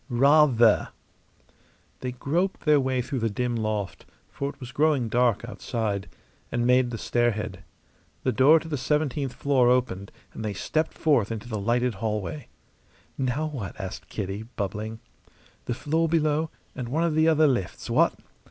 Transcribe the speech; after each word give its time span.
"Rather!" 0.09 0.89
They 1.99 2.11
groped 2.13 2.61
their 2.61 2.79
way 2.79 3.03
through 3.03 3.19
the 3.19 3.29
dim 3.29 3.55
loft 3.55 4.07
for 4.31 4.49
it 4.49 4.59
was 4.59 4.71
growing 4.71 5.09
dark 5.09 5.47
outside 5.47 6.07
and 6.51 6.65
made 6.65 6.89
the 6.89 6.97
stairhead. 6.97 7.59
The 8.23 8.31
door 8.31 8.59
to 8.59 8.67
the 8.67 8.79
seventeenth 8.79 9.31
floor 9.33 9.69
opened, 9.69 10.11
and 10.33 10.43
they 10.43 10.55
stepped 10.55 10.95
forth 10.95 11.31
into 11.31 11.47
the 11.47 11.59
lighted 11.59 11.93
hallway. 12.01 12.47
"Now 13.15 13.45
what?" 13.45 13.79
asked 13.79 14.09
Kitty, 14.09 14.41
bubbling. 14.55 14.97
"The 15.65 15.75
floor 15.75 16.09
below, 16.09 16.49
and 16.75 16.89
one 16.89 17.03
of 17.03 17.13
the 17.13 17.27
other 17.27 17.45
lifts, 17.45 17.87
what?" 17.87 18.15